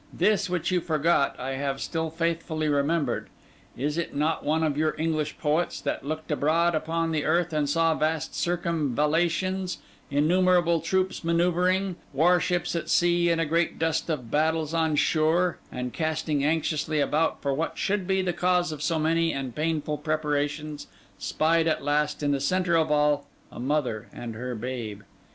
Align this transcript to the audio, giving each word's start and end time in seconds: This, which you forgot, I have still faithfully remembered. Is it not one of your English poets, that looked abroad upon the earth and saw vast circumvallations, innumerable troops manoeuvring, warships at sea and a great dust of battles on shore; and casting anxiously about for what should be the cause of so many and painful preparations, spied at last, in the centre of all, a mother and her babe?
This, 0.11 0.49
which 0.49 0.71
you 0.71 0.81
forgot, 0.81 1.39
I 1.39 1.57
have 1.57 1.79
still 1.79 2.09
faithfully 2.09 2.67
remembered. 2.67 3.29
Is 3.77 3.99
it 3.99 4.15
not 4.15 4.43
one 4.43 4.63
of 4.63 4.75
your 4.75 4.95
English 4.97 5.37
poets, 5.37 5.79
that 5.79 6.03
looked 6.03 6.31
abroad 6.31 6.73
upon 6.73 7.11
the 7.11 7.23
earth 7.23 7.53
and 7.53 7.69
saw 7.69 7.93
vast 7.93 8.33
circumvallations, 8.33 9.77
innumerable 10.09 10.79
troops 10.79 11.23
manoeuvring, 11.23 11.97
warships 12.13 12.75
at 12.75 12.89
sea 12.89 13.29
and 13.29 13.39
a 13.39 13.45
great 13.45 13.77
dust 13.77 14.09
of 14.09 14.31
battles 14.31 14.73
on 14.73 14.95
shore; 14.95 15.59
and 15.71 15.93
casting 15.93 16.43
anxiously 16.43 16.99
about 16.99 17.39
for 17.43 17.53
what 17.53 17.77
should 17.77 18.07
be 18.07 18.23
the 18.23 18.33
cause 18.33 18.71
of 18.71 18.81
so 18.81 18.97
many 18.97 19.31
and 19.31 19.53
painful 19.55 19.99
preparations, 19.99 20.87
spied 21.19 21.67
at 21.67 21.83
last, 21.83 22.23
in 22.23 22.31
the 22.31 22.39
centre 22.41 22.75
of 22.75 22.91
all, 22.91 23.27
a 23.51 23.59
mother 23.59 24.07
and 24.11 24.33
her 24.33 24.55
babe? 24.55 25.01